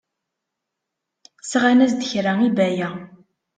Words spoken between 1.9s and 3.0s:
kra i Baya.